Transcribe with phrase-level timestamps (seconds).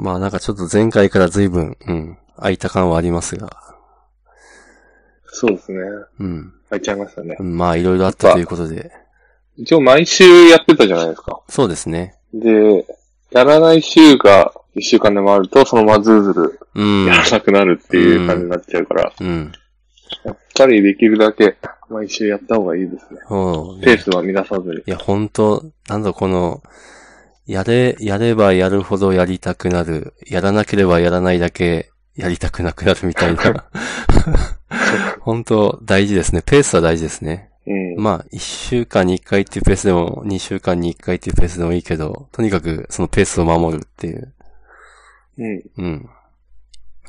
[0.00, 3.50] まあなんかちょっと前回から随分、うん、空いた感はありますが、
[5.26, 5.78] そうですね。
[6.18, 6.52] うん。
[6.70, 7.36] 入っちゃいましたね。
[7.38, 8.90] うんまあいろいろあったということで、
[9.56, 11.40] 一応毎週やってたじゃないですか。
[11.48, 12.14] そうですね。
[12.32, 12.86] で、
[13.30, 17.16] やらない週が一週間でもあると、そのままずるずるうんや。
[17.16, 19.52] らなくなるっていう感じになっちゃうから、うん。
[20.24, 21.56] やっぱりできるだけ
[21.88, 23.20] 毎週やった方がいいですね。
[23.28, 24.76] そう、ペースは乱さずに。
[24.78, 26.62] いや、本当なんだこの、
[27.50, 30.14] やれ、やればやるほどやりたくなる。
[30.24, 33.64] やらなければやらないだけやりたくなくなるみたいな。
[35.18, 36.42] 本当大事ですね。
[36.46, 37.50] ペースは大事ですね。
[37.66, 37.96] うん。
[37.96, 44.32] まあ、一週間に一回っていうペースでも、二週間に一回っていうペースでもいいけど、とにかくそのペースを守るっていう。
[45.38, 45.62] うん。
[45.76, 46.08] うん。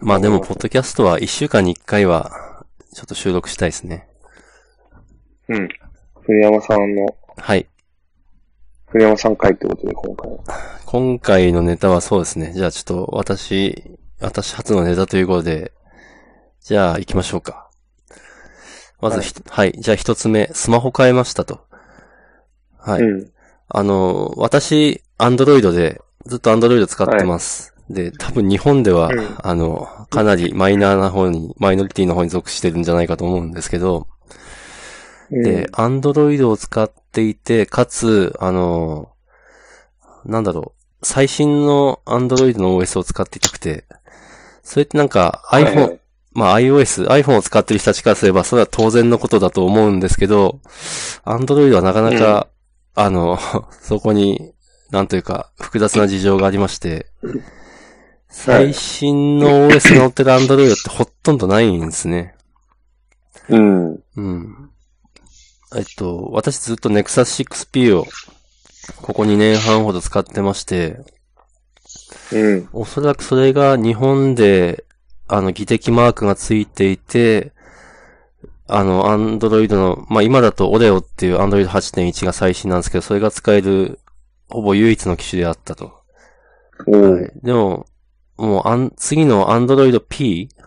[0.02, 2.66] まあでも、ポッドキャストは一週間に一回は、
[2.96, 4.08] ちょっと収録したいですね。
[5.50, 5.70] うん。
[6.26, 7.68] 栗山さんの、はい。
[8.92, 10.40] 栗山さん会ってことで今回は。
[10.86, 12.52] 今回のネタはそうですね。
[12.54, 15.72] じゃあちょっと私、私初のネタということで、
[16.62, 17.70] じゃあ行きましょうか。
[19.00, 21.62] まずひ、はい、じゃあ一つ目、スマホ変えましたと。
[22.78, 23.02] はい。
[23.02, 23.32] うん。
[23.70, 27.74] あの、私、アンドロイドで、ずっとアンドロイド使ってます。
[27.90, 34.08] で、多分日本では、うんあの、かなりマイナーな方に、マイノリティの方に属してるんじゃないかと思うんですけど、
[35.32, 39.12] で、アンドロイドを使っていて、かつ、あの、
[40.26, 43.86] なんだろう、最新のアンドロイドの OS を使っていたくて、
[44.64, 46.02] それってなんかはい iPhone、はい
[46.34, 50.62] まあ iOS、iPhone を使ってる人たちからすれば、それは当然のことだと思うんですけど、
[51.26, 52.48] Android はなかなか、
[52.96, 53.38] あの、
[53.82, 54.54] そこに、
[54.92, 57.08] なんというか、複雑な事情がありまして、
[58.30, 62.36] 最新の OS が載ってる Android ってほとんどないんですね。
[63.50, 64.00] うん。
[64.16, 64.71] うん。
[65.76, 68.06] えっと、私ずっと Nexus 6P を、
[69.02, 71.00] ここ2年半ほど使ってまして、
[72.34, 72.70] うん。
[72.74, 74.86] おそらくそれが日本で、
[75.28, 77.54] あの、技的マークがついていて、
[78.68, 84.00] あの、アンドロイドの、まあ、今だと Oreo っていうアンドロイド8.1が最新なんですけど、それが使える、
[84.50, 85.94] ほぼ唯一の機種であったと。
[86.88, 87.86] はい、でも、
[88.38, 90.61] もうあん、次のアンドロイド P、ま、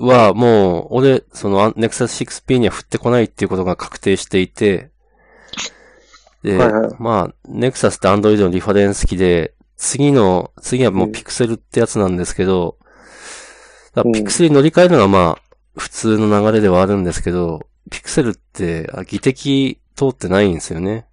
[0.00, 4.90] はもう、俺、その、Nexus 6P には振ってこないっていうことが確定していて、
[6.42, 12.88] で、はいはいまあ、Nexus ってアンドロイドのリファレンス機で、次の、次はもうピクセルってやつなんですけど、うん
[14.12, 15.42] ピクセルに乗り換えるのがまあ、
[15.76, 21.06] 普通の流れではあるんですけど、ピクセルって、あ技的通ってないんですよね。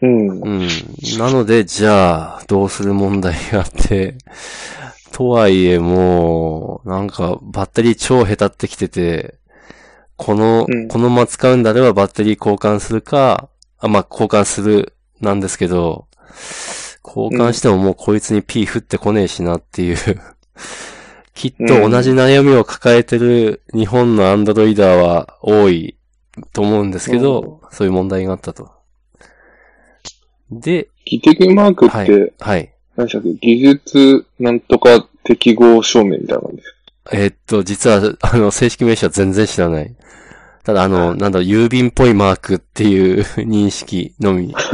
[0.00, 0.28] うん。
[0.30, 0.68] うん。
[1.18, 4.16] なので、じゃあ、どうする問題があって、
[5.14, 9.38] とはいえもう、なんか、バッテリー超下手ってきてて、
[10.16, 13.48] この、うんこのまま使うんであればバッテリー交換するか、
[13.78, 16.08] あ、まあ、交換する、なんですけど、
[17.04, 19.96] 交換してももうこいつに P 降ってこねえしなっていう、
[21.32, 25.96] きっと同じ悩みを抱えてる日本のアンドロイダーは多い
[26.52, 28.68] と思うんですけど、そういう問題があったと。
[30.50, 32.34] で、技的マークはいって、。
[32.40, 32.73] はい。
[32.96, 33.28] 何でしたっけ？
[33.40, 36.74] 技術なんとか適合証明みたいな感じです
[37.12, 39.94] えーっと、実は、あの、正式名称は全然知らない。
[40.64, 44.54] ただ、あの、なんだろう、郵便っぽいマークっていう認識のみ。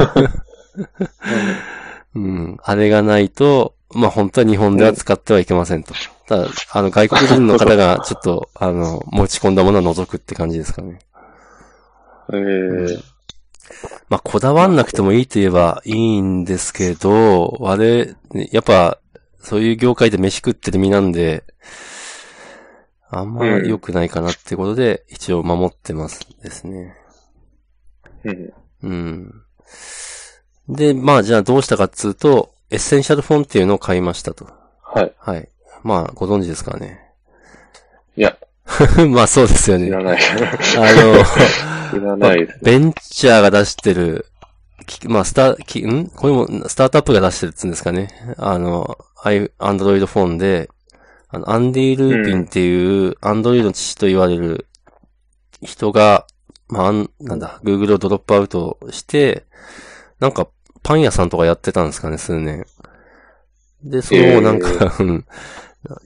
[2.15, 2.57] うん。
[2.63, 5.93] あれがないと、まあ、本当は日本では使ってはいけませんと。
[6.27, 10.99] ただ、あの、外国人の方が、ちょっと、あの、持ち込んだものは除くって感じですかね。
[12.31, 13.03] えー、
[14.09, 18.97] まあ、こだわんなくてもいいと言えばいいんですけど、あれ、ねやっぱ、
[19.39, 21.43] そういう業界で飯食ってる身なんで、
[23.09, 26.95] あんま良くないかなってことで、一応守ってますですね。
[28.23, 28.53] うん。
[28.83, 29.43] うん。
[30.69, 34.47] で、まあじゃあどうしたかっつうと、エッセンシャルフォンっていうのを買いましたと。
[34.81, 35.13] はい。
[35.17, 35.49] はい。
[35.83, 37.01] まあ、ご存知ですかね。
[38.15, 38.37] いや、
[39.09, 39.87] まあそうですよね。
[39.87, 40.19] いらない。
[40.21, 42.59] あの、 いらないです。
[42.63, 44.27] ベンチャーが出してる、
[44.85, 46.07] きまあ、スタ、き、ん？
[46.07, 48.09] これも、スタートアップが出してるっつうんですかね。
[48.37, 48.97] あの、
[49.57, 50.69] アンドロイドフォンで、
[51.29, 54.67] あの、アンディ・ルービンっていう、アンドロイドの父と言われる
[55.61, 56.25] 人が、
[56.67, 59.45] まあなんだ、Google をドロップアウトして、
[60.19, 60.47] なんか、
[60.83, 62.65] パン屋さんとかやってたんですかね、数年。
[63.83, 65.25] で、その、なんか、うん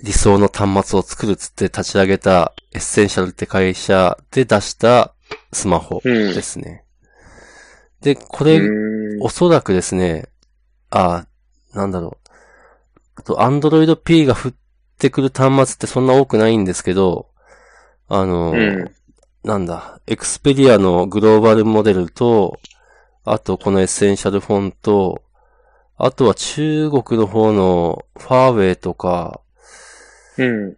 [0.04, 5.14] 理想の端末を作るっつって立ち上げた Essential って会社で出した
[5.52, 6.86] スマホうんですね。
[8.02, 8.62] で、こうれ、
[9.20, 10.28] おそらくですね、
[10.92, 11.26] あ、
[11.74, 12.30] なんだろう。
[13.16, 14.54] あと、Android P が降っ
[14.98, 17.30] てくる端末ってそんな多くないんですけど、
[18.08, 18.92] あの、うん。
[19.44, 22.60] なんだ、Xperia のグローバルモデルと、
[23.24, 25.22] あとこのエッセンシャルフォンと、
[25.98, 29.42] あとは中国の方のファーウェイとか、
[30.38, 30.78] うん。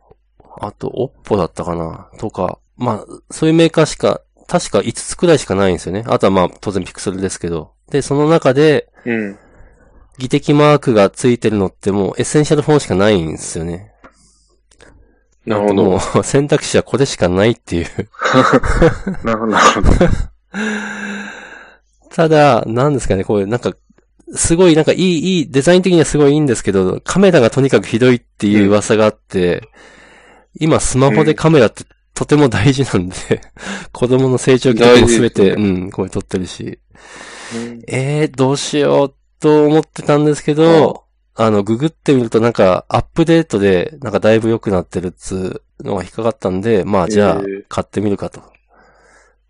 [0.59, 2.09] あと、オッポだったかな？
[2.19, 6.03] とか、まあ、そういうメーカーしか、確か5つくらいしかないんですよね。
[6.07, 7.73] あとはまあ、当然ピクセルですけど。
[7.89, 9.37] で、その中で、うん。
[10.17, 13.91] 技的マークがついてるのってもうエッセンシャルフォンしかないんですよね。
[15.45, 16.19] なるほもど。
[16.19, 17.87] う 選択肢はこれしかないっていう。
[19.23, 19.51] なるほど。
[19.53, 19.89] なるほど。
[22.13, 23.73] ただ、なんですかね、こういう、なんか、
[24.33, 29.63] すごい、なんかいい、いい、デザイン的にはすごいいいんですけど、カメラがとにかくひどいっていう噂があって、
[30.59, 31.83] 今スマホでカメラって
[32.13, 33.15] とても大事なんで、
[33.93, 36.79] 子供の成長期もすべて、大事うん、これ撮ってるし、
[37.55, 37.81] うん。
[37.87, 41.03] えー、どうしようと思ってたんですけど、
[41.35, 48.41] あの、ググってみるとなんか、アップデートで、なんかだいぶ良くなってるっつうのが引っかかったんで、まあじゃあえー、買ってみるかと。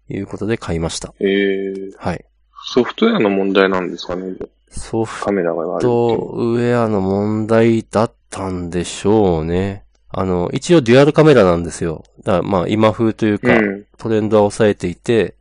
[0.10, 1.14] いうことで買いました。
[1.20, 2.26] えー、はい。
[2.70, 4.36] ソフトウェアの問題なんですかね
[4.69, 9.86] ソフトウェアの問題だったんでしょうね。
[10.10, 12.04] あの、一応デュアルカメラなんですよ。
[12.24, 13.86] だまあ今風というか、うん。
[13.98, 15.36] トレンドは抑えていて、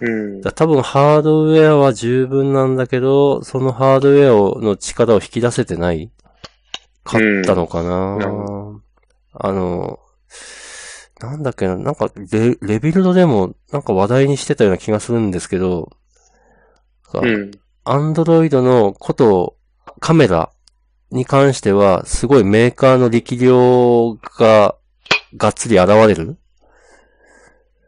[0.00, 0.40] うん。
[0.40, 6.10] だ多分ハードウェアは十分なんだけど、そのハードウェアをの力を引き出せてない
[7.04, 8.82] かったのかな、うん
[9.38, 10.00] あの、
[11.20, 15.90] なんだっけな、なんかレ、レビルドでもなんか話題にしてたような気がするんですけど、
[17.14, 17.50] うん。
[17.88, 19.56] アンドロイドのこと
[20.00, 20.50] カメラ
[21.12, 24.74] に関しては、すごいメーカーの力量が
[25.36, 26.36] がっつり現れる？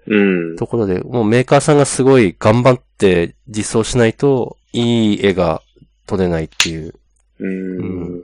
[0.07, 0.57] うん。
[0.57, 5.63] ところで、もうメーカーさんがすごい頑張って実装しないと、いい絵が
[6.07, 6.95] 撮れないっていう。
[7.41, 8.23] うん。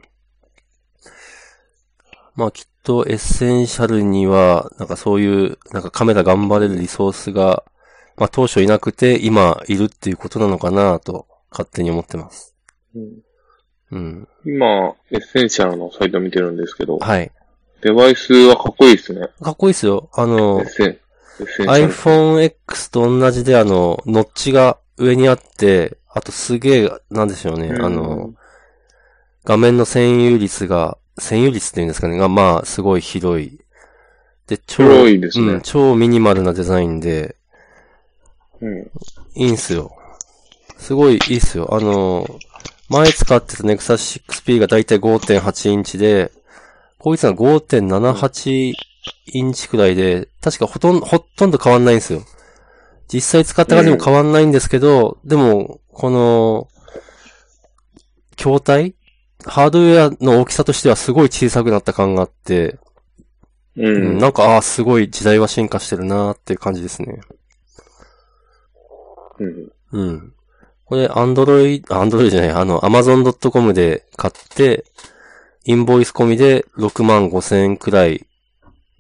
[2.37, 7.65] まあきっと Essential には、なんかそういう、なんかカメラ頑張れるリソースが、
[8.17, 12.55] まあ当初いなくて今いるっていうことなのかなと勝手に思ってます。
[12.97, 13.23] うん
[13.95, 14.29] うん。
[14.45, 17.31] 今、 Essential のサイト見てるんですけど、はい。
[17.83, 19.29] デバイスはかっこいいですね。
[19.41, 20.09] かっこいいですよ。
[20.15, 20.65] あの
[21.59, 28.35] iPhone X と同じであの、ノッチが上にあって、あとすげえ、なんでしょうね、うんあの、
[29.45, 33.61] 画面の占有率が、占有率っていうんですかね、がまあ、すごい広い。
[34.47, 37.37] で、超、広いですねうん、超ミニマルなデザインで、
[38.61, 38.83] うん。
[39.35, 39.97] いいんすよ。
[40.85, 41.75] すごいいいっすよ。
[41.75, 42.27] あの、
[42.91, 46.31] 前使ってた Nexus 6P がだいたい5.8インチで、
[46.99, 48.75] こいつが5.78
[49.33, 52.21] インチくらいで、確かほとんど、ほとんど変わんないんですよ。
[53.11, 56.69] 実際使った感じも変わんないんですけど、でも、この、
[58.37, 58.95] 筐体？
[59.47, 62.79] ハードウェアの大きさとしてはすごい小さくなった感があって、
[63.77, 64.19] ううんん。
[64.19, 67.23] なんか、ああ、すごい時代は進化してるなーっていう感じですね。
[69.39, 69.73] うん。
[69.93, 70.35] うん。
[70.87, 74.85] これ、アンドロイド、アンドロイドじゃない、あの、amazon.com で買って、
[75.65, 78.27] インボイス込みで6万5千円くらい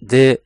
[0.03, 0.41] で、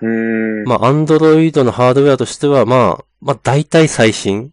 [0.00, 0.64] うん。
[0.64, 4.52] まあ、アンドロイドのハードウェアとしては、まあ、まあ、大体最新。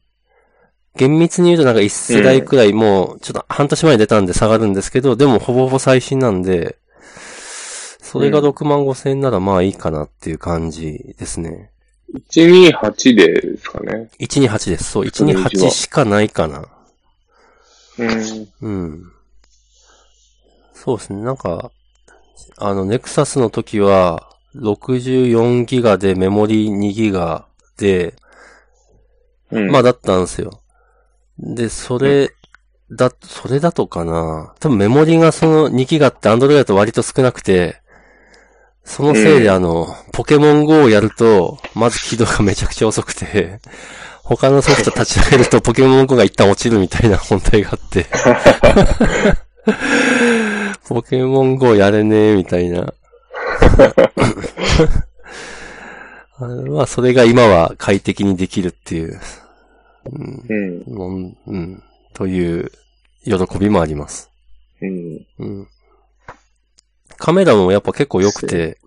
[0.95, 6.77] 厳密に言うとなんか1世代くらい、もう、ちょっと半年前に出たんで下がるんですけど、でもほぼほぼ最新なんで、
[8.01, 11.68] それがうん6万5千円ならまあいいかなっていう感じですね。
[12.29, 14.09] 128でですかね。
[14.19, 14.91] 128です。
[14.91, 16.65] そう、そのうちは128しかないかな。
[17.99, 18.47] うん。
[18.61, 19.11] うん。
[20.73, 21.21] そうですね。
[21.21, 21.71] なんか、
[22.57, 27.45] あの、ネクサスの時は、64ギガでメモリ2ギガ
[27.77, 28.15] で、
[29.51, 29.71] うん。
[29.71, 30.61] まあだったんですよ。
[31.37, 32.31] で、それ、
[32.91, 34.53] だ、それだとかな。
[34.59, 37.81] 多分メモリがその2ギガってアンドロイドだと割と少なくて、
[38.83, 43.61] そのせいでうんあの、ポケモン GO をやると、まず起動がめちゃくちゃ遅くて、
[44.21, 48.05] 他のソフト立ち上げるとポケモン GO が一旦落ちるみたいな問題があって、
[50.89, 52.93] ポケモン GO やれねえみたいな。
[56.35, 59.21] あのまあ、それが今は快適にできるっていう。
[60.03, 61.83] うんうん、うん、
[62.13, 62.69] という
[63.23, 64.29] 喜びもあります。
[64.81, 65.25] うん。
[65.39, 65.67] うん。
[67.15, 68.79] カメラもやっぱ結構良くて、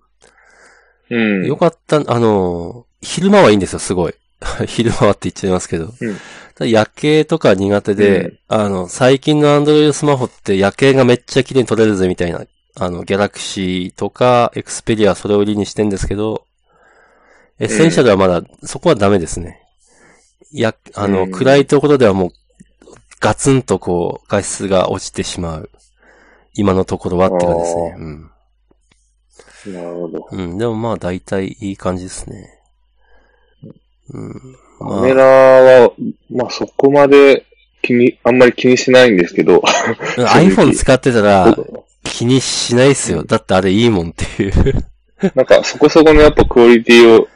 [1.15, 1.45] うん。
[1.45, 4.13] 良かった、あの、昼間はいいんですよ、すごい。
[4.67, 5.93] 昼間はって言っちゃいますけど。
[5.99, 6.17] うん
[6.55, 16.45] ただ夜景とか苦手で、うんあの、最近のアンドロイドスマホって夜景がめっちゃ綺麗に撮れるぜみたいな、あの、ギャラクシーとかエクスペリアそれを売りにしてんですけど、
[17.59, 19.63] Essential はまだ、そこはダメですね。
[20.51, 22.31] や、あの、うん暗いところではもう、
[23.19, 25.69] ガツンとこう、画質が落ちてしまう。
[26.53, 27.93] 今のところはって感じですね。
[27.95, 28.31] あうん。
[29.67, 30.27] なるほど。
[30.31, 32.59] うん、でもまあ大体いい感じですね。
[34.11, 34.57] うん。
[34.79, 35.91] まあカメラは、
[36.29, 37.45] まあそこまで
[37.81, 39.61] 気に、あんまり気にしないんですけど、
[40.17, 41.55] iPhone 使ってたら
[42.03, 43.23] 気にしないっすよ。
[43.23, 44.53] だってあれいいもんっていう。
[45.35, 47.27] なんかそこそこのやっぱクオリティを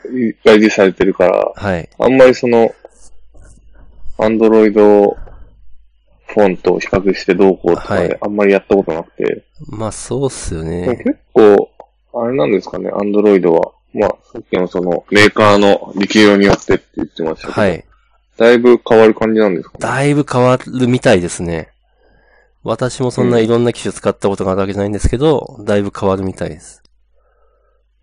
[0.44, 1.90] が維持されてるから、はい。
[1.98, 2.74] あんまりその、
[4.18, 5.16] アンドロイド
[6.28, 10.98] フォンと比較してどうこうとかあんまりやったことなくて、まあそうっすよね。
[11.04, 11.70] 結構、
[12.24, 13.74] あれなんですかね、アンドロイドは。
[13.94, 17.86] まあ、さっきのその、メーカーの力量によってって言ってましたけど、はい。
[18.38, 19.80] だいぶ変わる感じなんですかね。
[19.80, 21.70] だいぶ変わるみたいですね。
[22.64, 26.84] 私もそんないろんな機種使ったことがあるわけじゃないんですけど、だいぶ変わるみたいです。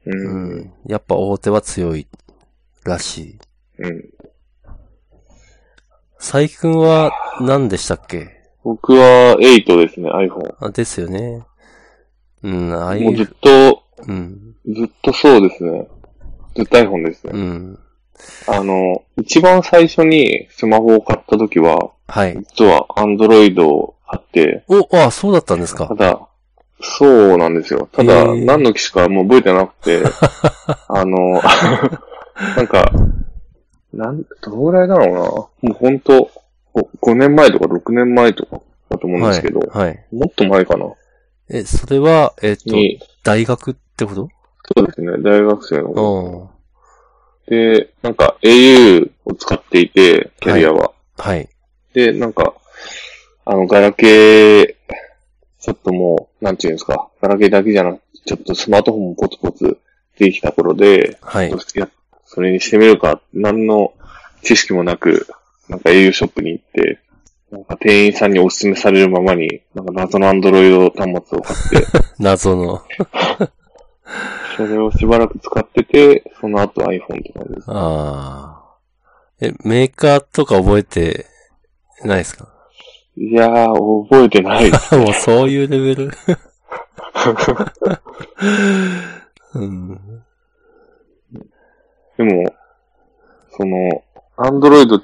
[0.06, 0.10] う。
[0.10, 0.72] うんん。
[0.86, 2.08] やっぱ大手は強い
[2.84, 3.38] らしい。
[3.78, 4.04] うん。
[6.18, 8.30] 佐伯くんは何でしたっけ？
[8.64, 10.54] 僕は8ですね、iPhone。
[10.58, 11.44] あ、ですよね。
[12.42, 15.88] うん、ああいもうずっう、と、うん、ずっとそうですね。
[16.56, 17.32] ずっと iPhone ですね。
[17.34, 17.78] うん。
[18.46, 22.36] あの、一番最初にスマホを買った時は、はい。
[22.56, 25.88] 実は Android を買って、お、あ、そうだったんですか。
[25.88, 26.28] ただ、
[26.80, 27.88] そうなんですよ。
[27.92, 30.02] ただ、何の機種かもう覚えてなくて、
[30.88, 31.40] あの、
[32.56, 32.92] なんか、
[33.92, 35.20] なん、どのぐらいだろうな。
[35.20, 36.30] もう本当
[36.74, 38.60] 5年前とか6年前とか
[38.90, 39.60] だと思うんではいすけど、。
[39.60, 40.04] はい。
[40.12, 40.86] もっと前かな。
[41.48, 44.28] え、それは、えっ、と、に、大学ってこと？
[44.76, 46.50] そうですね、大学生の。
[47.48, 47.74] うん。
[47.74, 50.92] で、なんか au を使っていて、キャリアは。
[51.18, 51.48] はい。
[51.92, 52.54] で、なんか、
[53.44, 54.74] あの、ガラケー、
[55.60, 59.78] ちょっともう、なんていうんですか、ガラケーだけじゃなくて、ちょっとスマートフォンもポツポツ
[60.18, 61.50] できた頃で、はい。
[61.50, 61.88] いや、
[62.24, 63.92] それにしてみるか、何の
[64.42, 65.26] 知識もなく、
[65.68, 67.00] なんか au ショップに行って、
[67.50, 71.86] なんか店員さんにお勧めされるままに、なんか謎のアンドロイド端末を買って、
[72.18, 72.82] 謎の。
[74.56, 77.64] それをしばらく使ってて、その後 iPhone って感じです。
[77.68, 78.76] ああ。
[79.40, 81.26] え、メーカーとか覚えて
[82.04, 82.48] ないですか？
[83.16, 84.94] いやー、覚えてないです。
[84.98, 86.10] もうそういうレベル
[89.54, 90.00] うん。
[92.16, 92.54] でも、
[93.56, 94.04] その、
[94.36, 95.00] アンドロイド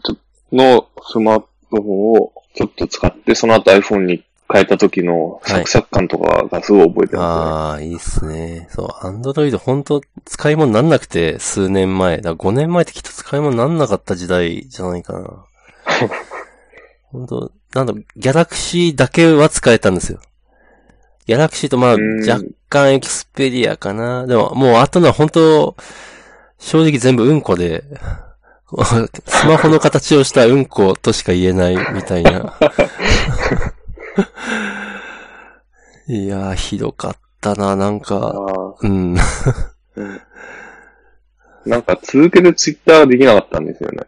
[0.52, 8.66] のスマートフォンをちょっと使って、その後 iPhone に変えた時のサクサク感とかがすごい覚えてまああ、いいっすね。
[8.70, 12.20] そう、アンドロイド本当使い物なんなくて、数年前。
[12.20, 15.44] だ5年前ってきっと使い物なんなかった時代じゃないかな。
[17.12, 20.18] 本当なんだ、ギャラクシーだけは使えたんですよ。
[21.26, 24.26] ギャラクシーとまあ、うん若干エクスペリアかな。
[24.26, 25.76] でも、もう後のは本当
[26.58, 27.84] 正直全部うんこで、
[29.26, 32.54] スマホの形をしたうんことしか言えないみたいな。
[36.08, 39.14] いやー、ひどかったな、なんあか、あうん。
[39.96, 40.20] うん
[41.64, 44.04] なんか続けてツイッターができなかったんですよね。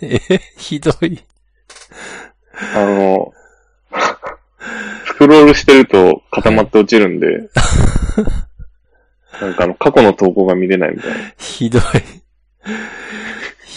[0.02, 1.22] え、ひどい。
[2.74, 3.32] あの、
[5.06, 7.50] スクロールしてると固まって落ちるんで、
[9.40, 11.18] なんかあの過去の投稿が見れないみたいな。
[11.38, 11.82] ひどい。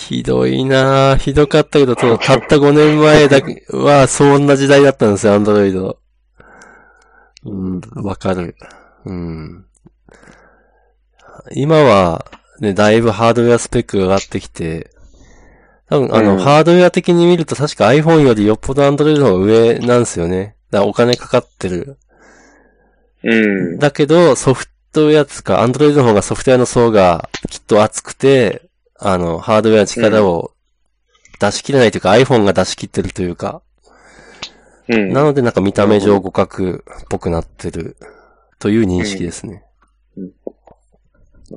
[0.07, 5.99] ひどいなぁひどかったけど、たった5年前だけは、そんな時代だったんですよ、アンドロイド。
[7.43, 8.55] うん、わかる。
[9.03, 9.65] うん。
[11.51, 12.25] 今は、
[12.61, 14.91] ね、だいぶハードウェアスペックが上がってきて、
[15.89, 20.55] 多分、あの、うんハードウェア的に見ると確か iPhone よりよっぽどアンドロイドの方が上なんですよね。
[20.71, 21.97] だからお金かかってる。
[23.23, 23.35] う
[23.75, 23.77] ん。
[23.77, 28.66] だけど、ソフトウェアつか、アンドロイドの方がソフトウェアの層がきっと厚くて、
[28.99, 30.51] あの、ハードウェアの力を
[31.39, 33.61] 出し切れないというか、iPhone が出し切ってるというか、
[34.89, 35.13] うん。
[35.13, 37.97] なのでなんか見た目上互角っぽくなってる
[38.59, 39.63] という認識ですね。
[40.15, 40.33] なる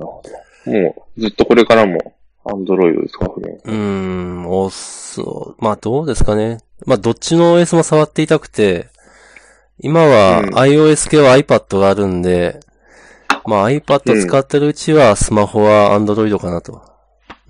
[0.07, 0.21] ほ
[0.65, 3.59] どもう、ずっとこれからも、アンドロイドですかね。
[3.63, 5.63] うーん、おそう。
[5.63, 6.59] まあどうですかね。
[6.85, 8.87] まあどっちの OS も触っていたくて、
[9.79, 12.59] 今はうん iOS 系は iPad があるんで、
[13.45, 16.90] まあ iPad 使ってるうちはスマホは Android かなと。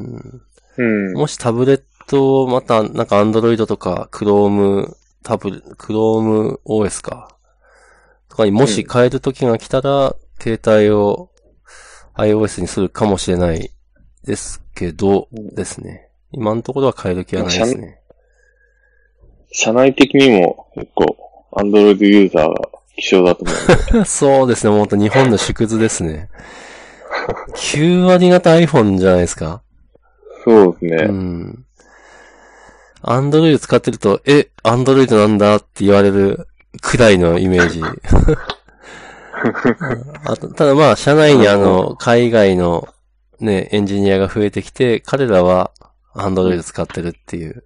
[0.04, 0.42] うん
[0.78, 1.14] うん。
[1.14, 7.38] もしタブレットをまた、なんか Android とか Chrome タブレ、Chrome OS か。
[8.30, 11.30] とかにもし変える時が来たら、携帯を
[12.16, 13.72] iOS にするかもしれない
[14.24, 16.10] ですけど、ですね。
[16.32, 18.00] 今のところは変える気はないですね。
[19.52, 21.18] 社内的にも結構、
[21.54, 22.56] アンドロイドユーザーが
[22.96, 24.06] 希少だと思う。
[24.08, 26.30] そうですね、もうほんと日本の縮図ですね。
[27.56, 29.62] 9割型 iPhone じゃないですか
[30.44, 31.06] そうですね。
[31.06, 31.66] うん。
[33.02, 36.48] アンドロイド使ってると、え、アンドロイドなんだって言われる
[36.82, 37.82] くらいのイメージ。
[40.26, 42.88] あとただまあ、社内にあの、海外の
[43.40, 45.72] ね、エンジニアが増えてきて、彼らは
[46.14, 47.64] アンドロイド使ってるっていう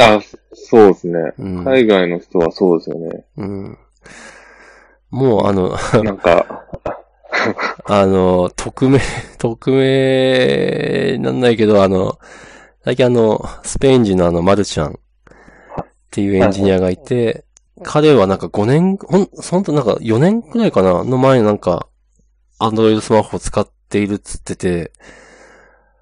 [0.00, 0.20] あ、
[0.52, 1.32] そうですね。
[1.38, 1.64] うん。
[1.64, 3.24] 海外の人はそうですよね。
[3.36, 3.78] うん。
[5.10, 6.64] もうあの、なんか、
[7.86, 9.00] あの、匿名、
[9.38, 12.18] 匿名なんないけど、あの、
[12.84, 14.94] 最近あの、スペイン人のあの、マルちゃんっ
[16.10, 17.44] ていうエンジニアがいて、
[17.82, 21.88] 彼はなんか5年、ほん、ほんとなんか4年くらいかなの前になんか、
[22.58, 24.92] アンドロイドスマホを使っているっつってて、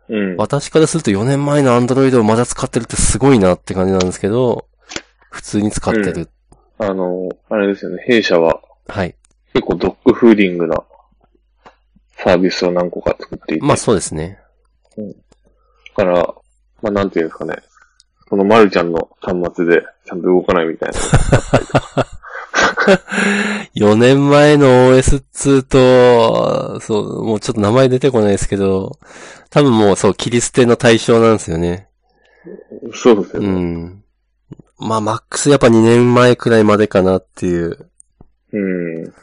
[0.08, 0.36] うん。
[0.36, 4.66] 私からすると4年前のアンドロイドをまだ使ってるってすごいなって感じなんですけど、
[5.30, 6.28] 普通に使ってる。
[6.78, 8.02] あの、あれですよね。
[8.06, 9.14] 弊社ははい。
[9.54, 10.82] 結構ドッグフーディングな
[12.24, 13.64] サービスを何個か作っていて。
[13.64, 14.38] まあそうですね。
[15.96, 16.34] だから、
[16.80, 17.56] まあなんていうんですかね。
[18.28, 20.98] このまるちゃんの端末でちゃんと動かないみたいな。
[23.74, 28.98] 4年前の OS2 と、そう、もうちょっと名前出てこないですけど、
[29.50, 31.88] 多分もうそう、切り捨ての対象なんですよね。
[32.82, 33.48] うそうですよね。
[33.48, 34.02] ん。
[34.78, 37.86] まあ、マックスやっぱ2年前くらいまでかなっていう。
[38.52, 39.14] うん。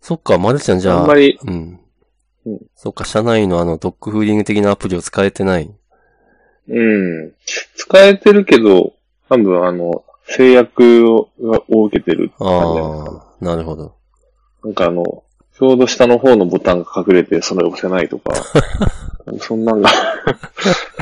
[0.00, 1.80] そっか、まるちゃんじゃあ、あんまり、うん。
[2.46, 5.74] うんそっか、社内のあの、ドッグフーディング的なアプリを使えてない。
[6.68, 7.32] うん。
[7.76, 8.94] 使えてるけど、
[9.28, 11.30] 多分あの、制約を
[11.68, 12.30] を受けてる。
[12.38, 13.94] ああ、なるほど。
[14.62, 15.24] なんかあの、
[15.56, 18.32] ちょうど下の方のボタンが隠れてそれを押せないとか、
[19.40, 19.88] そんなんが、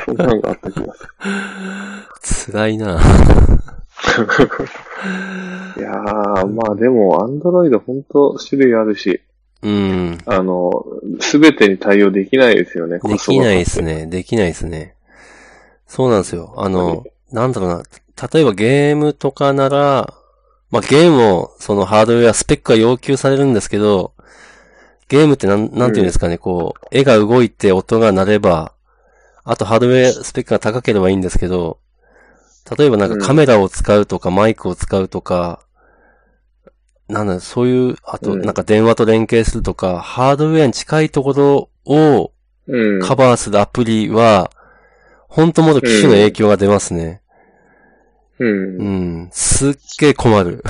[0.05, 2.53] そんなんがあった気がする。
[2.53, 3.01] 辛いな。
[5.77, 9.23] いやー、まあでも、アンドロイド本当種類あるし、
[9.62, 10.19] うん。
[10.26, 10.85] あの、
[11.21, 13.81] すべてに対応できないですよね、できないです。
[13.81, 14.07] ね。
[14.07, 14.95] できないですね。
[15.87, 16.54] そうなんですよ。
[16.57, 17.83] あの、なんだろうな。
[18.33, 20.14] 例えばゲームとかなら、
[20.71, 24.14] まあ、ゲームを、そのハードウェア、スペックが要求されるんですけど、
[25.09, 28.73] ゲームってなん、なんていうんですかね、こう、絵が動いて音が鳴れば、
[29.45, 31.78] あとハードウェアスペックが高ければいいんですけど、
[32.78, 35.61] 例えばなんかカメラを使うとか、マイクを使うとか、
[37.12, 42.33] なんだ、そういう、あとうんなんか電話と連携するとか、ハードウェアに近いところを
[42.68, 43.01] うん。
[43.01, 44.51] カバーするアプリは、
[45.29, 47.22] 本当もっと機種の影響が出ますね。
[48.38, 48.48] うん。
[48.48, 48.85] う
[49.25, 49.29] ん。
[49.33, 50.62] すっげえ困る。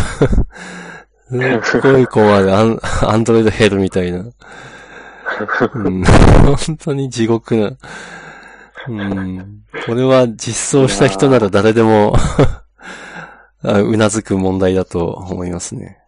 [1.62, 2.55] すっごい困る。
[2.55, 4.18] アン、アンドロイドヘルみたいな。
[4.18, 6.05] うん。
[6.05, 7.76] 本当に地獄な。
[8.88, 9.62] うん。
[9.87, 12.16] これは実装した人なら誰でも
[13.62, 16.02] あうなずく問題だと思いますね。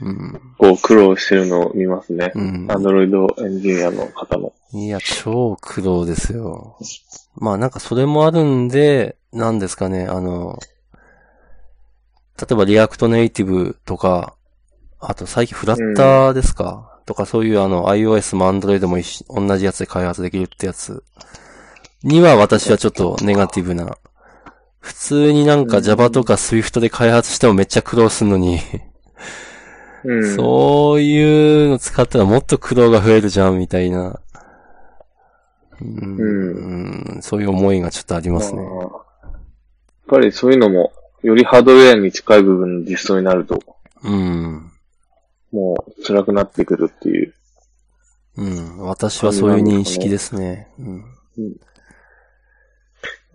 [0.00, 0.40] うん。
[0.58, 2.32] こう苦労してるのを見ますね。
[2.34, 2.66] うん。
[2.70, 4.52] アンドロイドエンジニアの方の。
[4.72, 6.78] いや、超苦労ですよ。
[7.36, 10.58] まあなんかそれもあるんで、なんですかね、あの、
[12.38, 14.34] 例えば React Native とか、
[14.98, 18.98] あと最近フラッターですか、とかそういうあの iOS も Android も
[19.48, 21.04] 同じやつで開発できるってやつ
[22.02, 23.96] には私はちょっとネガティブな。
[24.78, 28.60] 普通になんかうん Java とか Swift で開発してもめっちゃ苦労するのに、
[30.04, 30.36] うん。
[30.36, 34.20] そういうの使ったらもっと苦労が増えるじゃん、みたいな。
[35.80, 38.62] うん、うんそういう思いがちょっとありますね。
[38.62, 39.06] まあ
[40.06, 43.60] やっぱりそういうのも、よりハードウェアに近い部分の実装になると、
[44.04, 44.70] うん。
[45.50, 47.34] もう辛くなってくるっていう。
[48.36, 48.78] うん。
[48.78, 50.68] 私はそういう認識ですね。
[50.78, 51.04] うん。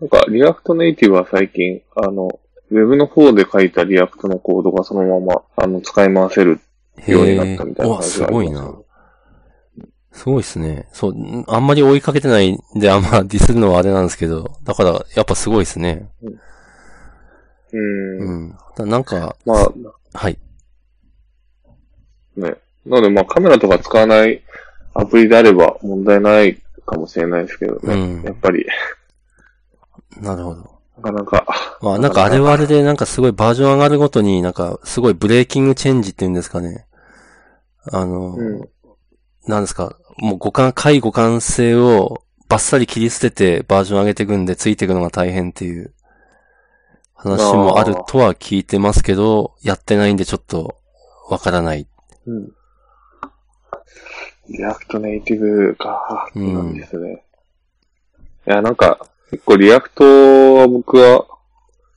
[0.00, 2.40] なんか、 React Native は最近、あの、
[2.72, 6.58] ウェブの方で書いた React のコードがそのまま、あの、使い回せる
[6.96, 8.74] へようになっえたみたいな感じがありますごいな。
[10.12, 10.88] すごいですね。
[10.92, 16.08] そう、んあんまり追いかけてないんで、あんま ディスるのはあれなんですけど、だから、やっぱすごいですね。
[17.72, 18.20] うん。
[18.20, 18.56] うん。
[18.76, 19.72] だなんか、まあ、
[20.14, 20.38] はい。
[22.36, 22.56] ね。
[22.86, 24.42] なので、まあ、カメラとか使わない
[24.94, 27.94] アプリであれば問題ないかもしれないですけどね。
[27.94, 28.66] うんやっぱり、
[30.20, 30.71] なるほど。
[30.96, 31.46] なかなか。
[31.80, 36.86] まあなんかあれはあれでなんかすごいバージョン上がるごとになんかすごいブレーキングチェンジっていうんですかね。
[37.90, 38.68] あの、うん。
[39.46, 45.92] なんですか、もう互換、回互換性をバッサリ切り捨ててバージョン上げていくんでついていくのが大変っていう
[47.14, 50.76] 話もあるとは聞いてますけど、やってないんでちょっと
[51.28, 51.86] わからない。
[52.26, 52.52] うん。
[54.48, 57.24] React Native か、うんなんですね。
[58.46, 61.26] いや、なんか、結構 React は僕は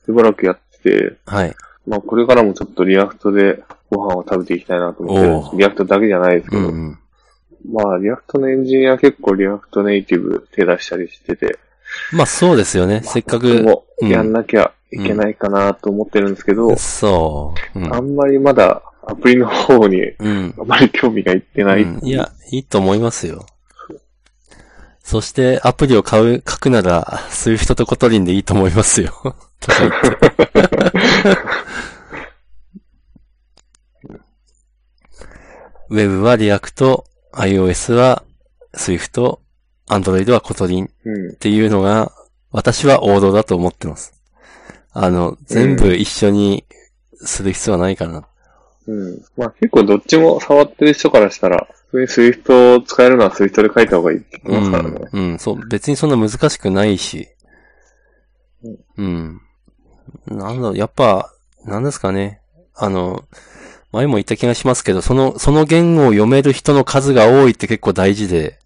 [0.06, 1.54] しばらくやってて、はい。
[1.86, 6.98] まあこれからもちょっと React でご飯を食べていきたいなと思ってるんリアクトだけじゃないですけど、うんうん。
[7.70, 11.58] まあ React のエンジニア結構 React Native 手出したりしてて、
[12.12, 13.02] まあそうですよね。
[13.04, 17.78] せっかく、僕もうんやんなきゃいけないかなと思ってるんですけど、そう。
[17.78, 20.54] うんあんまりまだアプリの方にうん。
[20.58, 21.82] あまり興味がいってない。
[21.82, 23.44] うんいや、いいと思いますよ。
[25.06, 29.12] そしてアプリを買う、書くなら、Swift と Kotlin でいいと思いますよ。
[29.60, 30.08] とか言って。
[35.90, 38.24] Web は React、iOS は
[38.74, 39.38] Swift、
[39.86, 41.34] Android は Kotlin うんっ。
[41.34, 42.10] ていうのが、
[42.50, 44.20] 私は王道だと思ってます。
[44.90, 46.64] あの、全部一緒に
[47.14, 48.26] する必要はないかな。
[48.88, 49.22] うん。
[49.36, 55.08] まあ結構どっちも触ってる人からしたら、普通に Swift を使えるのは Swift で書いた方がいいって言いますからね。
[55.12, 57.28] うん、うん、そう、別にそんな難しくないし。
[58.96, 59.40] うん。
[60.26, 61.32] なんだろう、やっぱ、
[61.64, 62.40] なんですかね。
[62.74, 63.24] あの、
[63.92, 68.58] 前も言った気がしますけど、その、その言語を読める人の数が多いって結構大事で、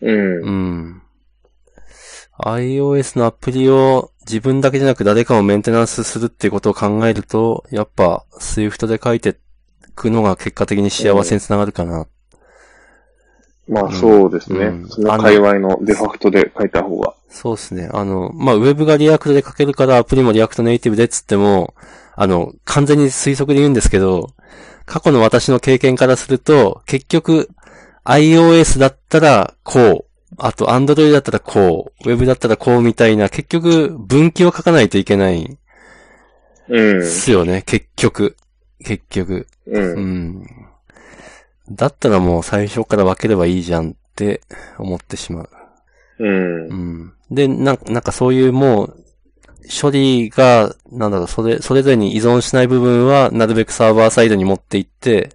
[0.00, 0.42] うん。
[0.42, 1.02] うん。
[2.42, 9.36] iOS のアプリを自分だけじゃなく誰かもメンテナンスするっていうことを考えると、やっぱ Swift で書いて
[10.00, 12.06] くのが結果的に幸せにつながるかな。
[13.68, 14.66] まあそうですね。
[14.66, 17.14] うんその界隈のデファクトで書いた方が。
[17.28, 17.88] そうですね。
[17.92, 21.74] あの、まあ、ウェブが React で書けるからアプリも React Native でっつっても、
[22.16, 24.30] あの、完全に推測で言うんですけど、
[24.84, 27.48] 過去の私の経験からすると、結局、
[28.04, 30.04] iOS だったらこう、
[30.38, 35.58] あと Android だったらこう、Web だったらこうみたいな、結局、分岐を書かないといけないん
[36.68, 37.04] うんで。
[37.04, 38.36] すよね、結局。
[38.84, 39.46] 結局。
[39.66, 39.78] う。
[39.78, 40.46] うんん。
[41.70, 44.40] だったらもう最初から分ければいいじゃんって
[44.78, 45.50] 思ってしまう。
[46.18, 46.74] うんう。
[46.74, 47.12] ん。
[47.30, 48.96] で、なんか、なんかそういうもう、
[49.80, 55.30] 処理が、なんだろう、それ、それぞれに依存しない部分は、なるべくサーバーサイドに持っていって、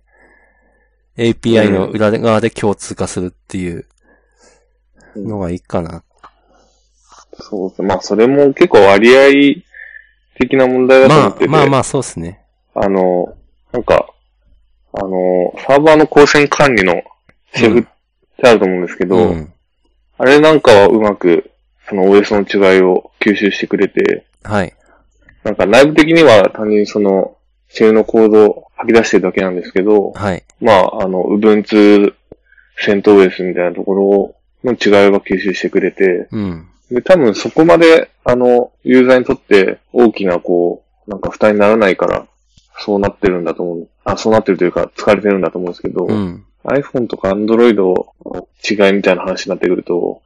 [1.17, 3.86] API の裏側で共通化するっていう
[5.15, 6.03] のがいいかな。
[7.39, 7.88] そうですね。
[7.88, 9.63] まあそれも結構割合
[10.38, 12.44] 的な問題だと思まあってて。、まあまあ、そうですね。
[12.75, 13.35] あの、
[13.71, 14.07] なんか、
[14.93, 17.01] あの、サーバーの光線管理の
[17.53, 17.83] シェフっ
[18.38, 19.53] てあると思うんですけど、うん。
[20.17, 21.51] あれなんかはうまく、
[21.88, 24.73] その OS の違いを吸収してくれて、はい。
[25.43, 27.38] なんか内部的には単純にその、
[27.69, 30.43] シェルのコードを吐き出してるだけなんですけど、はい。
[30.59, 32.13] まあ、あの、Ubuntu、
[32.81, 36.67] CentOS みたいなところの違いは吸収してくれて、うん。
[36.91, 42.27] で、多分そこまで、あの、ユーザーにとって大きな、こう、なんか負担にならないから、
[42.79, 43.89] そうなってるんだと思う。
[44.03, 46.45] あ、そうなってるというか、使われてるんだと思うんですけど、うん。
[46.65, 48.13] iPhone とか Android の
[48.63, 50.21] 違いみたいな話になってくると、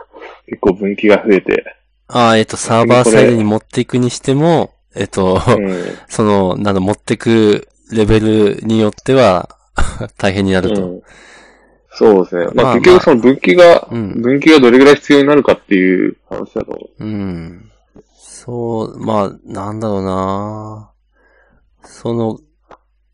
[0.46, 1.64] 結構分岐が増えて、
[2.08, 5.84] ああ、えっと、サーバーサイドに持っていくにしても、えっと、うん。
[6.08, 9.48] その、なんだ、持ってくレベルによっては、
[10.18, 10.86] 大変になると。
[10.86, 11.02] うん
[11.96, 12.46] そうですね。
[12.54, 17.70] まあ、まあ結局その分岐が、うん分岐がどれぐらい必要になるかっていう話だと思うん。
[18.16, 20.90] そう、まあ、なんだろうな
[21.84, 22.40] その、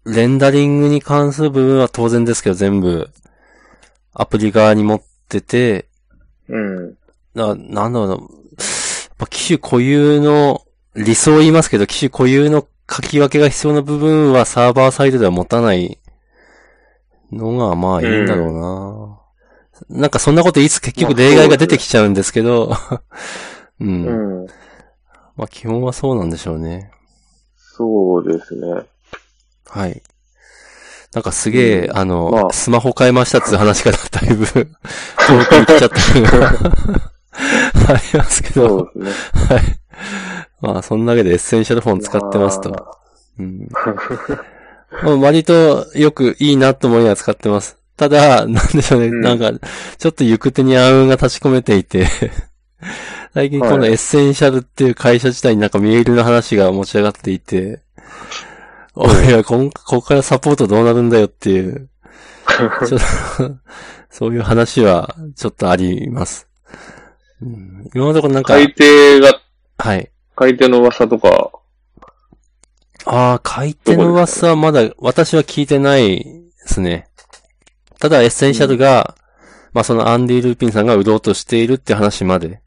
[0.04, 3.10] レンダリングに関する部分は当然ですけど、全部、
[4.12, 5.88] アプリ側に持ってて、
[6.48, 6.56] う。
[6.56, 6.96] うん。
[7.34, 8.20] ななんだろうな、やっ
[9.18, 10.64] ぱ機種固有の、
[10.96, 16.00] 理想を言いますけど、機種固有の書き分けが必要な部分はサーバーサイドでは持たない
[17.30, 19.20] のが、まあいいんだろ
[19.88, 22.72] うな、なんかそんなこといつ結局例外が出てきちゃうんですけど、
[23.80, 24.04] うん。
[24.04, 24.46] うん。
[25.36, 26.90] まあ基本はそうなんでしょうね。
[27.80, 28.82] そうですね。
[29.64, 30.02] はい。
[31.14, 36.48] なんかすげえ、うんあの、まあスマホ変えましたっていう話からだいぶ遠くに来ちゃったのが
[37.94, 39.56] ありますけそど、うですね。
[39.56, 39.80] はい。
[40.60, 42.86] まあそんなわけでエッセンシャルフォン使ってますと。
[43.38, 43.66] うん。
[45.02, 47.78] まあ割とよくいいなと思いながら使ってます。
[47.96, 49.52] ただ、なんでしょうね、うんなんか、
[49.96, 52.06] ちょっと行く手に暗雲が立ち込めていて、
[53.32, 57.80] 最近このはいエッセンシャルっていう会社自体になんか身売りの話が持ち上がっていて、
[58.94, 61.88] おいや、こん、ここからサポートどうなるんだよっていう、
[62.86, 63.00] ちょっ
[63.38, 63.54] と、
[64.10, 66.48] そういう話はちょっとあります。
[67.40, 69.40] うん、今のところなんか、買い手が、
[69.78, 70.10] はい。
[70.34, 71.52] 買い手の噂とか、
[73.06, 77.06] ああ、買い手の噂はまだ私は聞いてないですね。
[77.98, 79.14] ただ Essential が、
[79.72, 82.60] まあそのアンディ・ルーピンさんが売ろうとしているって話まで。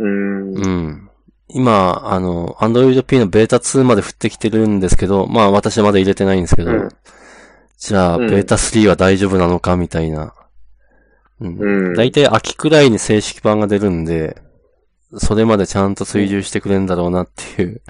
[0.00, 0.54] うーん。
[0.54, 1.10] うん。
[1.48, 6.88] 今、あの、Android P のベータ2まで降ってきてるんですけど、まあ私はまだ入れてないんですけど、うん
[7.78, 9.76] じゃあ、うんベータ3は大丈夫なのか？
[9.76, 10.34] みたいな。
[11.40, 11.56] うん。
[11.58, 14.36] うん大体秋くらいに正式版が出るんで、
[15.16, 17.80] それまでちゃんと追従してくれるんだろうなっていう。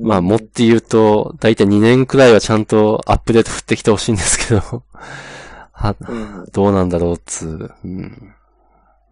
[0.00, 4.82] まあ、もって言うと、だいたい2年くらいはちゃんとアップデート振ってきてほしいんですけど、
[6.52, 7.74] どうなんだろうっつう。
[7.84, 8.34] うん。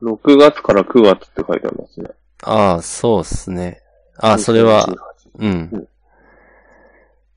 [0.03, 2.11] 6月から9月って書いてありますね。
[2.43, 3.81] ああ、そうっすね。
[4.19, 4.97] ああ、それは、う
[5.39, 5.89] うんん。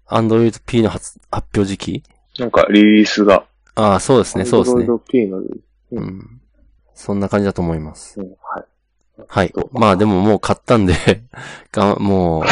[0.08, 2.04] Android P の発発表時期？
[2.39, 3.45] なんかリリースが。
[3.75, 4.86] ああ、そうですね、そうですね。
[4.86, 6.41] Android P のリリースうんうん。
[6.95, 8.19] そんな感じだと思います。
[8.19, 8.65] うん、はい。
[9.28, 9.54] はい。
[9.71, 10.93] まあでももう買ったんで、
[11.71, 12.43] が、もう、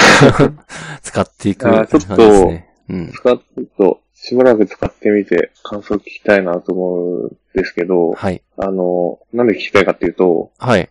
[1.02, 2.73] 使っていく感じですね。
[2.89, 3.12] うん。
[3.12, 3.41] 使っ
[3.78, 8.41] と、しばらく使ってみて感想聞きたいなと思うんですけど、はい。
[8.57, 10.89] あの、なんで聞きたいかっていうと、はい。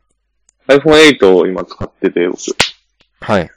[0.69, 2.39] iPhone 8を今使ってて、僕。
[3.21, 3.51] はい。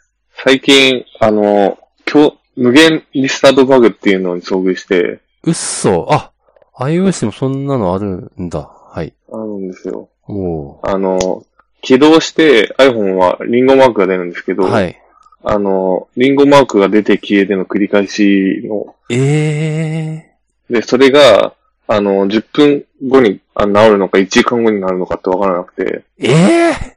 [0.44, 1.78] 最近、あの、
[2.12, 6.08] 今日、無限リスタートバグっていうのに遭遇して、うっそ。
[6.10, 6.32] あ、
[6.80, 8.62] iOS にもそんなのあるんだ。
[8.62, 9.14] はい。
[9.32, 10.10] あるんですよ。
[10.28, 11.46] おあの、
[11.82, 14.68] 起動して iPhone はリンゴマークが出るんですけど、ー。
[14.68, 15.02] はい。
[15.44, 20.25] あの、リンゴマークが出て消えての繰り返しの、え
[20.70, 21.54] で、それが、
[21.88, 26.28] あの、10分後にあ治るのか1時間後になるのかってわからなくて、ー。
[26.28, 26.96] えー。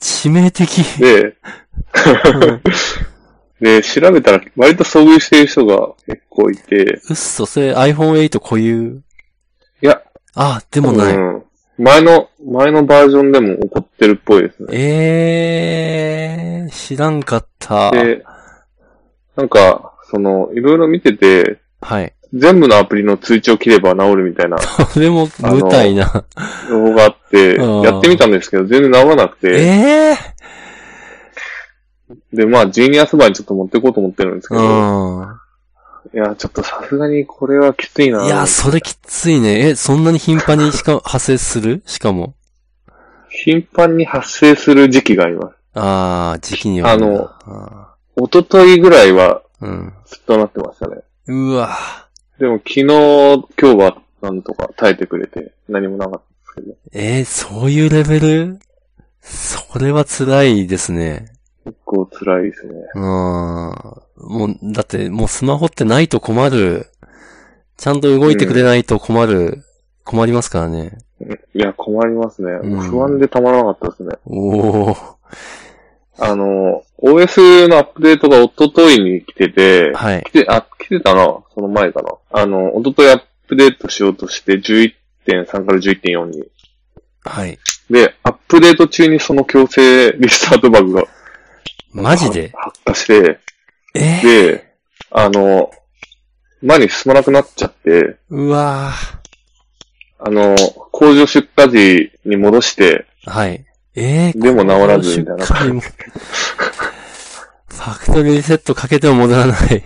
[0.00, 0.68] 致命的。
[0.98, 1.36] で、
[3.60, 9.02] で、調べたら割と遭遇している人が結構いて、うっそ、それ iPhone8 固有？
[9.80, 10.02] いや、
[10.34, 11.16] あ、でもない。
[11.16, 11.42] うん。
[11.78, 14.68] 前の、前のバージョンでも起こってるっぽいですね。
[14.76, 17.90] えー、知らんかった。
[17.92, 18.24] で、
[19.36, 22.12] なんか、その、いろいろ見てて、はい。
[22.32, 24.56] 全部のアプリの通知を切れば治るみたいな
[24.88, 26.24] それも、無体な。
[26.68, 30.16] 情報があって、うんやってみたんですけど、全然治らなくて、え
[32.32, 34.58] で、まあ、ジーニアスバーにちょっと持っていこうと思ってるんですけー。
[34.58, 35.38] ど、う
[36.14, 38.22] いや、ちょっとさすがにこれはきついな。
[38.24, 38.26] ん。
[38.26, 39.70] いや、それきついね。
[39.70, 41.82] え、そんなに頻繁にしか、発生する？
[41.86, 42.34] しかも。
[43.28, 45.54] 頻繁に発生する時期があります。
[45.74, 49.92] あー、時期によるなあのあ一昨日ぐらいはーうん。
[50.06, 50.96] ずっとなってましたね。
[51.28, 51.76] うわ
[52.38, 56.22] でも昨日、今日はなんとか耐えてくれて、何もなかっ
[56.54, 58.58] たんですえー、そういうレベル？
[59.20, 61.32] それは辛いですね。
[61.64, 62.72] けど、結構辛いですね。
[62.96, 63.02] うん。
[63.02, 66.86] もう、だって、もうスマホってないと困る。
[67.76, 69.62] ちゃんと動いてくれないと困る。
[70.04, 70.98] 困りますからね。
[71.54, 72.50] いや、困りますね。
[72.50, 74.16] うん不安でたまらなかったですね。
[74.24, 75.14] おー。
[76.18, 80.22] あの、OS のアップデートが一昨日に来てて、はい。
[80.24, 82.12] 来て、あ、来てたな、その前かな。
[82.30, 86.44] あの、一昨日アップデートしようとして11.3から11.4に。
[87.24, 87.58] はい。
[87.90, 91.04] で、アップデート中にその強制リスタートバグが
[91.92, 92.52] マジで？
[92.54, 93.38] 発火して、
[93.94, 94.20] え？
[94.20, 94.74] ー、で、
[95.10, 95.70] あの、
[96.62, 98.92] 前に進まなくなっちゃって、うわ
[100.18, 100.56] あの、
[100.90, 103.30] 工場出荷時に戻して、ー。
[103.30, 103.64] はい。
[103.94, 105.44] えー、でも治らずみたいな
[107.82, 109.82] ファクトリーリセットかけても戻らない。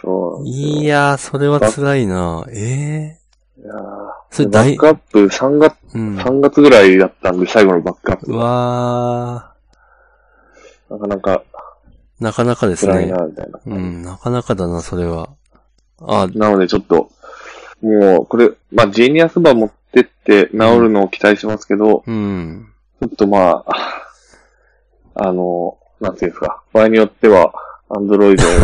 [0.00, 0.46] そう。
[0.46, 3.18] いやー、それは辛いなえ
[3.58, 3.76] えいやー
[4.30, 6.16] それ大バックアップ3月、うん。
[6.18, 8.36] 3月ぐらいだったんで、最後のバックアップう。
[8.36, 9.52] わ
[10.90, 12.24] なかなかー。
[12.24, 12.92] なかなかですね。
[12.92, 13.60] 辛いな、みたいな。
[13.66, 15.28] うん、なかなかだな、それは。
[16.00, 17.10] あ、なのでちょっと、
[17.82, 19.74] もう、これ、まあ、ジーニアスバー持って
[20.26, 22.68] って治るのを期待しますけど、うん。
[23.00, 24.02] ちょっとまあ、
[25.14, 27.54] あの、なんていうんですか、場合によっては、
[27.88, 28.48] アンドロイドを、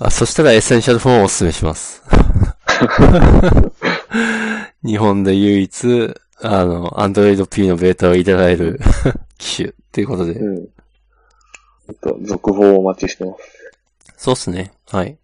[0.00, 2.02] あ、そしたらエッセンシャルフォンをお勧めします。
[4.84, 8.80] 日本で唯一、あの、アンドロイド P のベータをいただえる
[9.38, 10.32] 機種っていうことで。
[10.32, 10.66] うん。
[10.66, 13.38] ちょっと、続報をお待ちしてます。
[14.16, 14.72] そうっすね。
[14.90, 15.16] はい。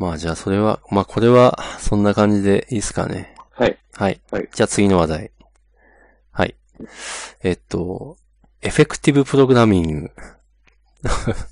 [0.00, 3.34] まあじゃあそれは、まあこれは、そんな感じでいいっすかね。
[3.50, 3.78] はい。
[3.92, 4.18] はい。
[4.30, 5.30] はいじゃあ次の話題。
[6.32, 6.54] はい。
[7.42, 8.16] えっと、
[8.62, 10.10] エフェクティブプログラミング。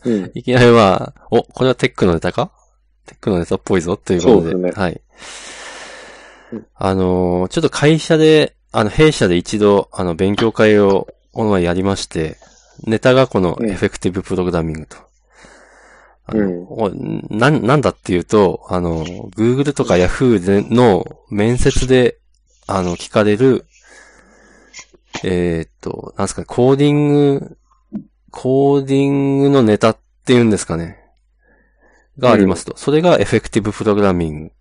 [0.06, 0.30] うん。
[0.34, 2.50] いきなりは、お、これはテックのネタか？
[3.04, 4.50] テックのネタっぽいぞということで。
[4.52, 5.00] そうですねはい
[6.52, 6.66] うん。
[6.74, 12.38] あのーちょっと会社で、あの、弊社で一度、あの、勉強会を、この前やりまして、
[12.84, 14.96] ネタがこのうんエフェクティブプログラミングと。
[16.32, 16.90] うんお
[17.30, 22.18] なん、なんだっていうと、あの、Google とか Yahoo での面接で、
[22.66, 23.64] あの、聞かれる、
[25.24, 27.56] えーっと、なんですかね、コーディング、
[28.30, 30.98] コーディングのネタっていうんですかね。
[32.18, 32.76] がありますと。
[32.76, 34.52] それがエフェクティブプログラミング。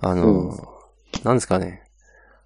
[0.00, 0.70] あの、うん
[1.24, 1.82] なんですかね。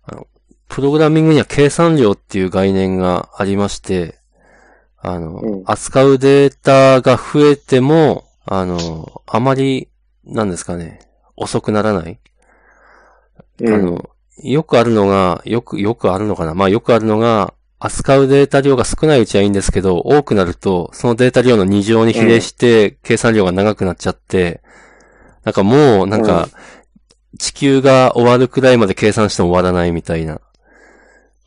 [0.04, 0.26] あの、
[0.68, 4.18] プログラミングには計算量っていう概念がありまして、
[5.04, 9.88] あの、うん扱うデータが増えても、あの、あまり、
[10.24, 11.00] なんですかね、
[11.36, 12.18] 遅くならない。
[13.60, 13.74] うん。
[13.74, 14.10] あの、
[14.42, 24.62] よくあるのが、よく、よくあるのかなまあよくあるのが、扱うデータ量が少ないうちはいいんですけど、多くなると、そのデータ量の2乗に比例して、計算量が長くなっちゃって、
[25.44, 26.48] なんかもう、なんか、
[27.38, 30.40] 地球が終わるくらいまで計算しても終わらないみたいな。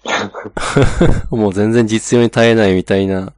[1.30, 3.34] もう全然実用に耐えないみたいな、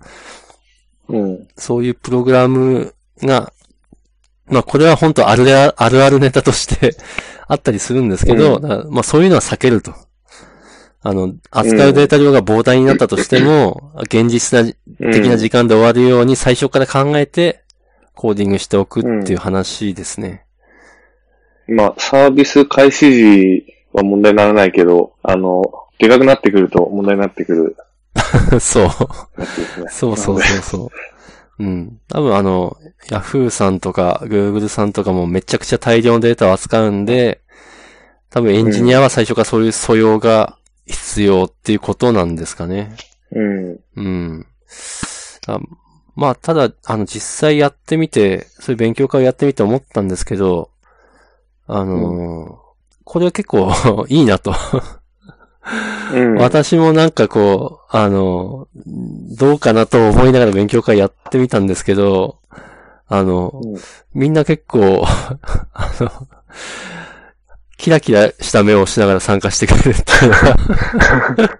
[1.08, 1.48] うん。
[1.58, 3.52] そういうプログラムが、
[4.48, 6.96] まあこれは本当あるああるあるネタとして
[7.48, 9.94] あったりするんですけど、うんまあそういうのは避けると。
[11.02, 17.64] あの、扱うデータ量が膨大になったとしても、現実なうん的な時間で終わるように最初から考えて、
[18.16, 20.44] コーディングしておくっていう話ですね。
[21.70, 25.64] まあ、サービス開始時は問題にならないけど、あの、
[26.00, 27.76] でかくなってくると問題になってくる
[28.60, 28.90] そう。
[29.90, 30.92] そうそうそうそ
[31.60, 31.64] う。
[31.64, 32.00] うん。
[32.08, 37.42] 多分あの、Yahoo さんとか Google さんとかもめちゃくちゃ大量のデータを扱うんで、
[38.30, 42.96] 多分エンジニアは最初からそういう素養が必要っていうことなんですかね。
[43.32, 43.80] うん。
[43.96, 44.48] うん。
[45.48, 45.60] あ
[46.16, 50.70] まあ、ただ、あの、実際やってみて、そういう勉強会をやってみて思ったんですけど、
[51.68, 52.70] あのー
[53.12, 53.74] これは結構
[54.08, 54.54] いいなと。
[56.14, 56.36] うん。
[56.36, 58.68] 私もなんかこう、あの、
[59.38, 62.40] どうかなと思いながら勉強会やってみたんですけど、
[63.08, 63.80] あの、うん
[64.14, 66.28] みんな結構、 あの、
[67.78, 71.58] キラキラした目をしながら参加してくれるっていうのが、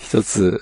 [0.00, 0.60] 一つ、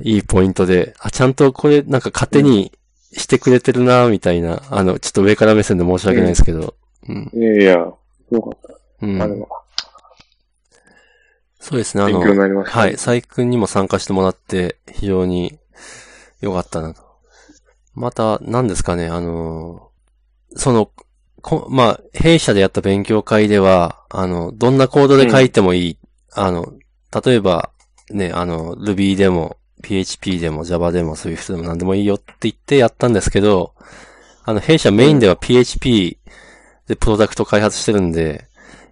[0.00, 2.72] いいポイントで、あ、ちゃんとこれなんか勝手に
[3.12, 6.74] してくれてるな、みたいな、あの、ちょっと上から目線で申し訳ないですけど、
[7.08, 7.30] うん。
[7.34, 7.96] いやいや、よ
[8.30, 9.24] かっうんた。
[9.24, 9.46] あれは、
[11.66, 12.20] そうですね、あの。
[12.62, 12.92] はい、。
[12.92, 15.58] 佐伯くんにも参加してもらって、非常に
[16.40, 17.02] 良かったなと。
[17.92, 20.92] また、何ですかね、あのーその、
[21.42, 25.98] こまあ、弊社でやった勉強会では、あの、どんなコードで書いてもいい。
[26.34, 26.72] あの、
[27.24, 27.70] 例えば、
[28.10, 33.74] ね、あの、Ruby でも、PHP でも Java でも Swift でも何でもいいよって言ってやったんですけど、
[34.44, 36.16] あの、弊社メインでは PHP
[36.86, 38.46] でプロダクト開発してるんで、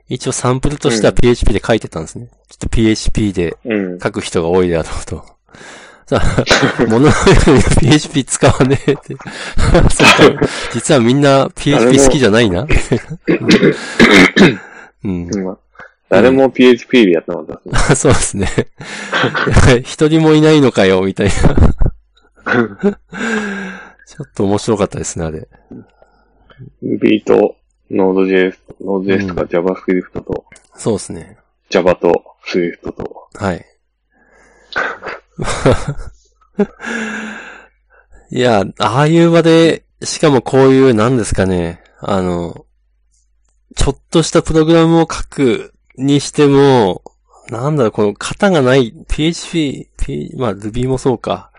[0.09, 2.29] 一応サンプルとしては PHP で書いてたんですね。
[2.49, 3.99] ちょっと PHP でうん。
[3.99, 5.25] 書く人が多いであろうと。
[6.07, 7.12] さあ、 物の
[7.47, 9.17] 上に PHP 使わねえって。
[10.75, 12.67] 実はみんな PHP 好きじゃないな。
[15.03, 15.29] うん。
[15.31, 15.57] うん
[16.11, 17.95] 誰も PHP でやってなかったですね。
[17.97, 18.49] そうですね。
[19.83, 21.33] 一人もいないのかよ、みたいな。
[24.07, 25.49] ちょっと面白かったですね、あれ。
[26.83, 27.57] Ruby と
[27.90, 30.44] Node.js、Node.js とか JavaScript と
[30.77, 31.38] そうですね。
[31.70, 33.29] Java と Swift と。
[33.35, 33.64] はい。
[38.31, 42.66] いや、ああいう場で、しかもこういう、なんですかね、あの、
[43.77, 47.03] ちょっとしたプログラムを書くにしても、
[47.49, 51.51] なんだろう、この型がない、PHP、P、まあ Ruby もそうか。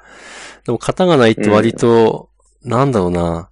[0.65, 2.29] でも型がないって割と、
[2.63, 3.49] なんだろうな、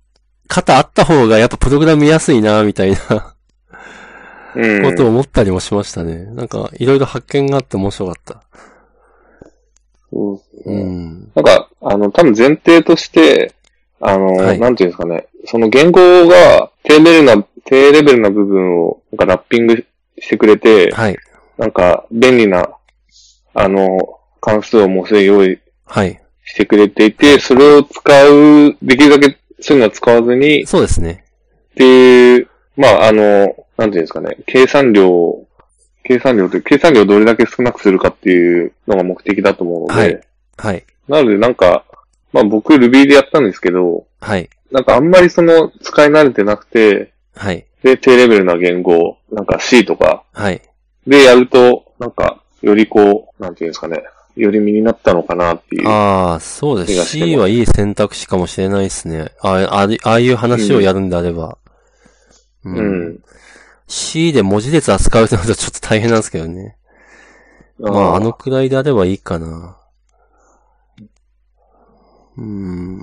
[0.48, 3.34] 型あった方がやっぱプログラム見やすいな、みたいな
[4.56, 4.84] うん。
[4.84, 6.26] ことを思ったりもしましたね。
[6.26, 8.44] なんか、いろいろ発見があって面白かった。
[10.12, 10.34] そ
[10.66, 11.32] うううんん。
[11.34, 13.54] なんか、あの、多分前提として、
[14.00, 19.86] あの、はいなんていうんですかね、その言語が低レベルな、低レベルな部分を、なんかラッピング
[20.20, 21.18] してくれて、はい。
[21.58, 22.70] なんか便利な、
[23.54, 23.98] あの、
[24.42, 26.20] 関数をもうすでに用意はい。
[26.46, 31.24] してくれていて、それを使う、できるだけそういうのは使わずに、そうですね。
[31.72, 35.46] っていう、まあ、あの、なんていうんですかね、計算量、
[36.04, 40.22] 計算量という、計算量をどれだけ少なくするかっていうのが目的だと思うので、はい
[40.58, 40.86] はい。
[41.08, 41.86] なのでなんか、
[42.32, 44.50] まあ僕 Ruby でやったんですけど、はい。
[44.72, 47.66] なんかあんまりその使い慣れてなくて、はい。
[47.84, 50.62] で、低レベルな言語、なんか C とかはい。
[51.08, 54.04] でやると、なんか、よりこう、なんていうんですかね、
[54.36, 55.88] より身になったのかなっていう。
[55.88, 57.06] ああ、そうです。
[57.06, 59.32] C はいい選択肢かもしれないですね。
[59.42, 61.58] あああああいう話をやるんであれば。
[62.64, 63.20] ううん。
[63.88, 66.78] C で文字列扱うとなるとちょっと大変なんですけどね。
[67.80, 69.78] まあ、あのくらいであればいいかな。
[72.38, 73.02] うん。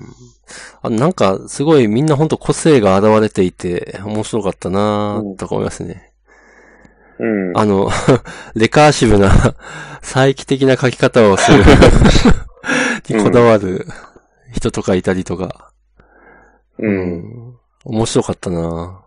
[0.82, 6.09] あなんか、すごいみんなほんと個性が現れていて、面白かったなとか思いますね。
[7.20, 7.58] うん。
[7.58, 7.90] あの、
[8.56, 9.30] レカーシブな、
[10.00, 11.62] 再帰的な書き方をする
[13.08, 13.86] にこだわる
[14.52, 15.70] 人とかいたりとか。
[16.78, 16.86] う。
[16.86, 17.54] うんん。
[17.84, 19.02] 面白かったな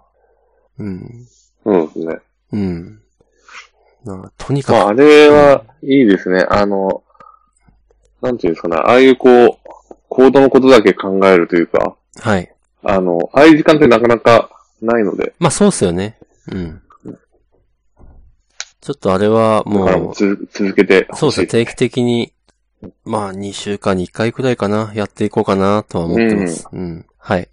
[0.77, 1.27] うん。
[1.63, 2.19] そうですね。
[2.51, 2.99] うん。
[4.05, 6.45] なんかとにかく、まああれはいいですね。
[6.49, 7.03] あの、
[8.21, 12.53] なんていうんですかね、ああいうこう、コードのことだけ考えるというか、はい。
[12.83, 16.19] あの、ああいう時間ってなかなかないので、まあそうっすよね。
[16.51, 16.81] うん。
[18.83, 21.29] ちょっとあれはだからももうつ続けてう、そう。
[21.29, 22.33] ですね、定期的に、
[23.05, 26.67] まあ2週間に1回くらいかな、やっていこうかなとは思ってます。
[26.69, 27.05] うん。
[27.17, 27.47] はい。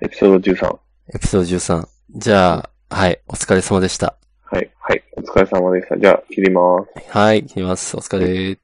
[0.00, 0.78] エピソード13。
[1.14, 1.86] エピソード13。
[2.16, 4.16] じゃあ、はい、お疲れ様でした。
[4.44, 5.04] はい、はい。
[5.18, 5.98] お疲れ様でした。
[5.98, 7.10] じゃあ、切ります。
[7.10, 7.94] はい、切ります。
[7.94, 8.58] お疲れ。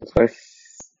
[0.00, 0.49] お疲れっす。